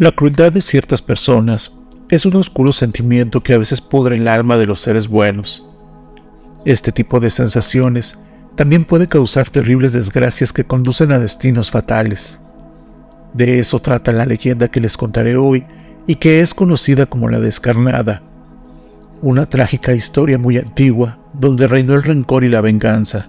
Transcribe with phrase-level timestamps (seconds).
[0.00, 1.76] La crueldad de ciertas personas
[2.08, 5.62] es un oscuro sentimiento que a veces pudre el alma de los seres buenos.
[6.64, 8.18] Este tipo de sensaciones
[8.54, 12.40] también puede causar terribles desgracias que conducen a destinos fatales.
[13.34, 15.66] De eso trata la leyenda que les contaré hoy
[16.06, 18.22] y que es conocida como la descarnada,
[19.20, 23.28] una trágica historia muy antigua donde reinó el rencor y la venganza.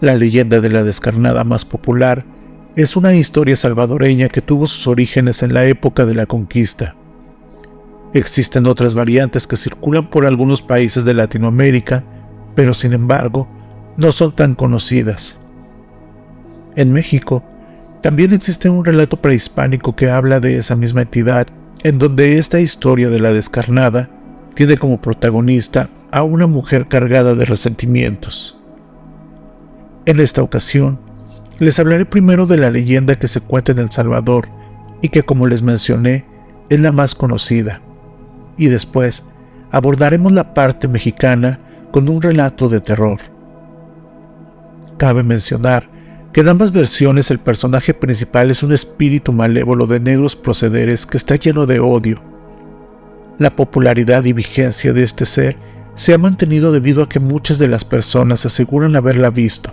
[0.00, 2.24] La leyenda de la descarnada más popular
[2.76, 6.94] es una historia salvadoreña que tuvo sus orígenes en la época de la conquista.
[8.12, 12.04] Existen otras variantes que circulan por algunos países de Latinoamérica,
[12.54, 13.48] pero sin embargo
[13.96, 15.38] no son tan conocidas.
[16.76, 17.42] En México,
[18.02, 21.46] también existe un relato prehispánico que habla de esa misma entidad,
[21.82, 24.10] en donde esta historia de la descarnada
[24.52, 28.58] tiene como protagonista a una mujer cargada de resentimientos.
[30.04, 31.05] En esta ocasión,
[31.58, 34.48] les hablaré primero de la leyenda que se cuenta en El Salvador
[35.00, 36.24] y que como les mencioné
[36.68, 37.80] es la más conocida,
[38.58, 39.24] y después
[39.70, 41.60] abordaremos la parte mexicana
[41.92, 43.20] con un relato de terror.
[44.98, 45.88] Cabe mencionar
[46.32, 51.16] que en ambas versiones el personaje principal es un espíritu malévolo de negros procederes que
[51.16, 52.20] está lleno de odio.
[53.38, 55.56] La popularidad y vigencia de este ser
[55.94, 59.72] se ha mantenido debido a que muchas de las personas aseguran haberla visto.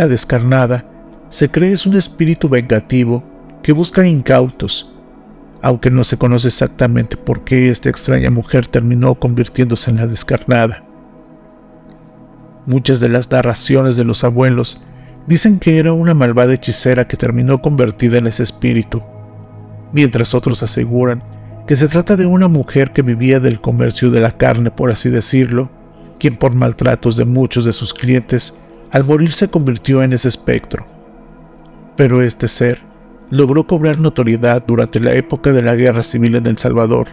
[0.00, 0.86] La descarnada
[1.28, 3.22] se cree es un espíritu vengativo
[3.62, 4.90] que busca incautos,
[5.60, 10.82] aunque no se conoce exactamente por qué esta extraña mujer terminó convirtiéndose en la descarnada.
[12.64, 14.82] Muchas de las narraciones de los abuelos
[15.26, 19.02] dicen que era una malvada hechicera que terminó convertida en ese espíritu,
[19.92, 21.22] mientras otros aseguran
[21.66, 25.10] que se trata de una mujer que vivía del comercio de la carne, por así
[25.10, 25.70] decirlo,
[26.18, 28.54] quien por maltratos de muchos de sus clientes,
[28.90, 30.84] al morir se convirtió en ese espectro.
[31.96, 32.82] Pero este ser
[33.30, 37.08] logró cobrar notoriedad durante la época de la Guerra Civil en El Salvador,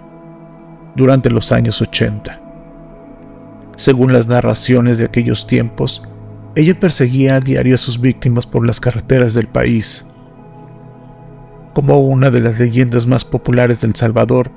[0.95, 2.41] durante los años 80.
[3.75, 6.01] Según las narraciones de aquellos tiempos,
[6.55, 10.03] ella perseguía a diario a sus víctimas por las carreteras del país.
[11.75, 14.49] Como una de las leyendas más populares de El Salvador,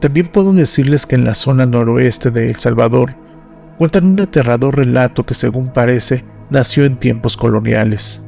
[0.00, 3.14] también puedo decirles que en la zona noroeste de El Salvador
[3.78, 8.22] cuentan un aterrador relato que según parece nació en tiempos coloniales.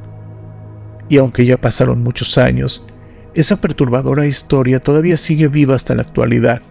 [1.08, 2.86] Y aunque ya pasaron muchos años,
[3.34, 6.62] esa perturbadora historia todavía sigue viva hasta la actualidad.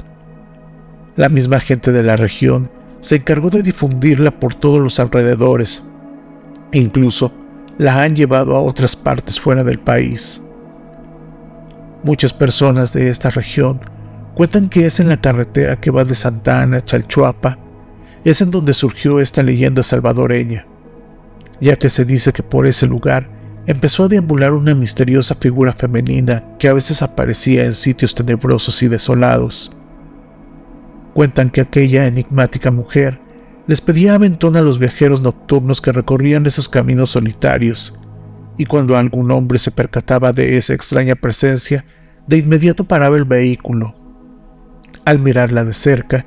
[1.16, 2.70] La misma gente de la región
[3.02, 5.84] se encargó de difundirla por todos los alrededores.
[6.72, 7.32] Incluso
[7.78, 10.42] la han llevado a otras partes fuera del país.
[12.04, 13.80] Muchas personas de esta región
[14.36, 17.58] cuentan que es en la carretera que va de Santa Ana a Chalchuapa,
[18.24, 20.66] es en donde surgió esta leyenda salvadoreña,
[21.62, 23.30] ya que se dice que por ese lugar
[23.66, 28.88] empezó a deambular una misteriosa figura femenina que a veces aparecía en sitios tenebrosos y
[28.88, 29.72] desolados.
[31.14, 33.20] Cuentan que aquella enigmática mujer
[33.68, 38.00] les pedía aventón a los viajeros nocturnos que recorrían esos caminos solitarios,
[38.58, 41.86] y cuando algún hombre se percataba de esa extraña presencia,
[42.26, 43.94] de inmediato paraba el vehículo.
[45.06, 46.26] Al mirarla de cerca,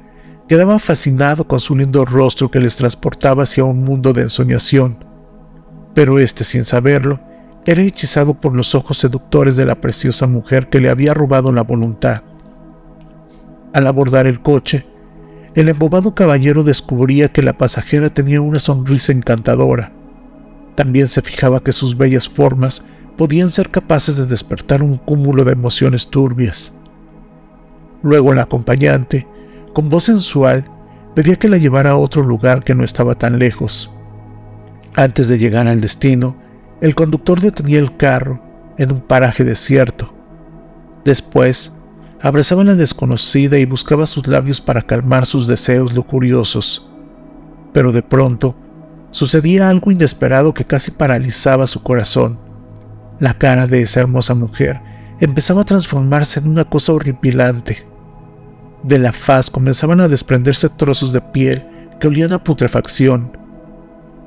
[0.49, 5.12] quedaba fascinado con su lindo rostro que les transportaba hacia un mundo de ensoñación,
[5.95, 7.21] pero éste, sin saberlo,
[7.65, 11.63] era hechizado por los ojos seductores de la preciosa mujer que le había robado la
[11.63, 12.23] voluntad.
[13.73, 14.87] Al abordar el coche,
[15.55, 19.93] el embobado caballero descubría que la pasajera tenía una sonrisa encantadora.
[20.75, 22.85] También se fijaba que sus bellas formas
[23.17, 26.75] podían ser capaces de despertar un cúmulo de emociones turbias.
[28.03, 29.27] Luego el acompañante,
[29.75, 30.65] con voz sensual,
[31.15, 33.93] pedía que la llevara a otro lugar que no estaba tan lejos.
[34.95, 36.37] Antes de llegar al destino,
[36.83, 38.43] el conductor detenía el carro
[38.77, 40.13] en un paraje desierto.
[41.05, 41.73] Después,
[42.21, 46.89] abrazaba a la desconocida y buscaba sus labios para calmar sus deseos lujuriosos.
[47.73, 48.55] Pero de pronto
[49.11, 52.39] sucedía algo inesperado que casi paralizaba su corazón.
[53.19, 54.81] La cara de esa hermosa mujer
[55.21, 57.87] empezaba a transformarse en una cosa horripilante.
[58.83, 61.65] De la faz comenzaban a desprenderse trozos de piel
[61.99, 63.42] que olían a putrefacción.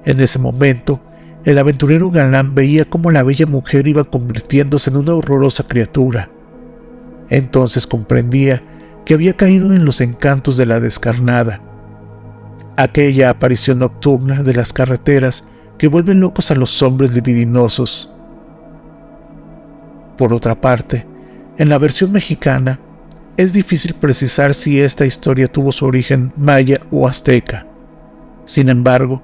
[0.05, 1.01] En ese momento,
[1.43, 6.29] el aventurero galán veía cómo la bella mujer iba convirtiéndose en una horrorosa criatura.
[7.29, 8.63] Entonces comprendía
[9.05, 11.61] que había caído en los encantos de la descarnada,
[12.77, 15.47] aquella aparición nocturna de las carreteras
[15.77, 18.11] que vuelven locos a los hombres libidinosos.
[20.17, 21.05] Por otra parte,
[21.57, 22.79] en la versión mexicana,
[23.37, 27.67] es difícil precisar si esta historia tuvo su origen maya o azteca.
[28.45, 29.21] Sin embargo,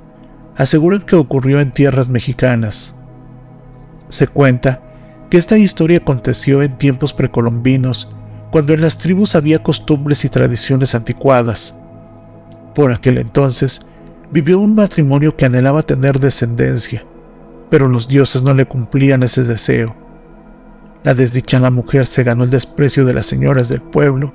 [0.58, 2.96] aseguran que ocurrió en tierras mexicanas.
[4.10, 4.82] Se cuenta
[5.30, 8.10] que esta historia aconteció en tiempos precolombinos,
[8.52, 11.74] cuando en las tribus había costumbres y tradiciones anticuadas.
[12.76, 13.82] Por aquel entonces,
[14.32, 17.06] vivió un matrimonio que anhelaba tener descendencia,
[17.70, 19.96] pero los dioses no le cumplían ese deseo.
[21.04, 24.34] La desdichada mujer se ganó el desprecio de las señoras del pueblo,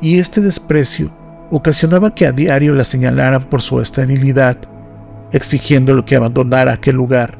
[0.00, 1.12] y este desprecio
[1.50, 4.56] ocasionaba que a diario la señalaran por su esterilidad,
[5.32, 7.38] exigiéndole que abandonara aquel lugar.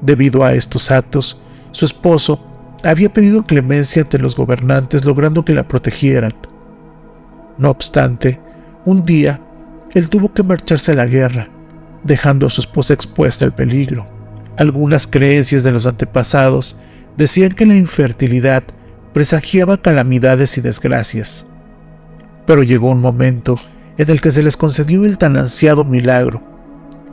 [0.00, 1.40] Debido a estos actos,
[1.72, 2.40] su esposo
[2.84, 6.32] había pedido clemencia ante los gobernantes logrando que la protegieran.
[7.58, 8.40] No obstante,
[8.84, 9.40] un día,
[9.94, 11.48] él tuvo que marcharse a la guerra,
[12.02, 14.06] dejando a su esposa expuesta al peligro.
[14.56, 16.76] Algunas creencias de los antepasados
[17.16, 18.64] decían que la infertilidad
[19.12, 21.46] presagiaba calamidades y desgracias.
[22.46, 23.56] Pero llegó un momento
[23.98, 26.42] en el que se les concedió el tan ansiado milagro.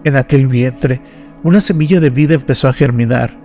[0.04, 1.01] En aquel vientre,
[1.44, 3.38] una semilla de vida empezó a germinar.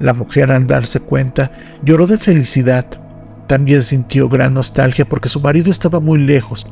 [0.00, 1.50] La mujer al darse cuenta
[1.82, 2.86] lloró de felicidad.
[3.46, 6.66] También sintió gran nostalgia porque su marido estaba muy lejos.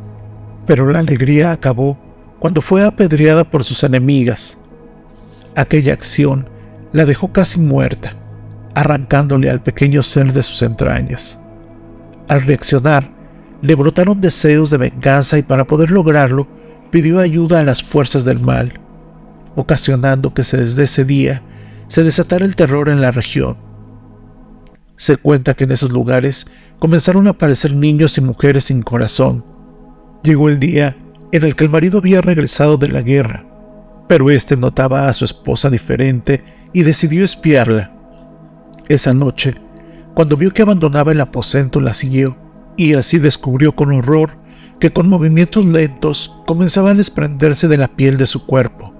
[0.67, 1.99] Pero la alegría acabó
[2.39, 4.59] cuando fue apedreada por sus enemigas.
[5.55, 6.49] Aquella acción
[6.93, 8.15] la dejó casi muerta,
[8.75, 11.41] arrancándole al pequeño ser de sus entrañas.
[12.29, 13.11] Al reaccionar,
[13.63, 16.47] le brotaron deseos de venganza y para poder lograrlo
[16.91, 18.81] pidió ayuda a las fuerzas del mal,
[19.56, 21.43] ocasionando que desde ese día
[21.88, 23.56] se desatara el terror en la región.
[24.97, 26.47] Se cuenta que en esos lugares
[26.79, 29.44] comenzaron a aparecer niños y mujeres sin corazón.
[30.23, 30.97] Llegó el día
[31.32, 33.44] en el que el marido había regresado de la guerra,
[34.08, 37.93] pero éste notaba a su esposa diferente y decidió espiarla.
[38.88, 39.55] Esa noche,
[40.14, 42.37] cuando vio que abandonaba el aposento, la siguió
[42.76, 44.31] y así descubrió con horror
[44.81, 48.94] que con movimientos lentos comenzaba a desprenderse de la piel de su cuerpo,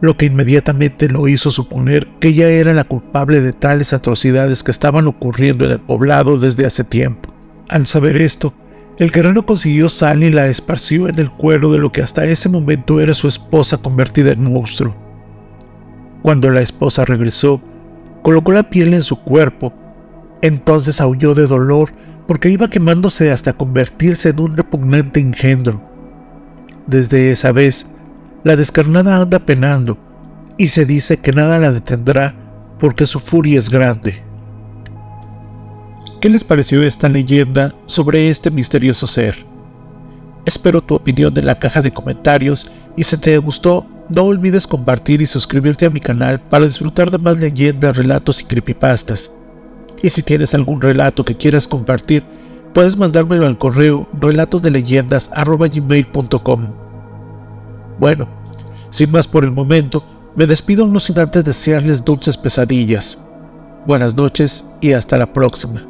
[0.00, 4.70] lo que inmediatamente lo hizo suponer que ella era la culpable de tales atrocidades que
[4.70, 7.32] estaban ocurriendo en el poblado desde hace tiempo.
[7.68, 8.54] Al saber esto,
[8.98, 12.48] el guerrero consiguió sal y la esparció en el cuero de lo que hasta ese
[12.48, 14.94] momento era su esposa convertida en monstruo.
[16.22, 17.60] Cuando la esposa regresó,
[18.22, 19.72] colocó la piel en su cuerpo,
[20.42, 21.90] entonces aulló de dolor
[22.26, 25.80] porque iba quemándose hasta convertirse en un repugnante engendro.
[26.86, 27.86] Desde esa vez,
[28.44, 29.96] la descarnada anda penando,
[30.56, 32.34] y se dice que nada la detendrá
[32.78, 34.22] porque su furia es grande.
[36.20, 39.46] ¿Qué les pareció esta leyenda sobre este misterioso ser?
[40.46, 45.22] Espero tu opinión en la caja de comentarios y si te gustó, no olvides compartir
[45.22, 49.30] y suscribirte a mi canal para disfrutar de más leyendas, relatos y creepypastas.
[50.02, 52.24] Y si tienes algún relato que quieras compartir,
[52.72, 56.87] puedes mandármelo al correo relatosdeleyendas.gmail.com
[57.98, 58.28] Bueno,
[58.90, 60.04] sin más por el momento,
[60.36, 63.18] me despido no sin antes desearles dulces pesadillas.
[63.86, 65.82] Buenas noches y hasta la próxima.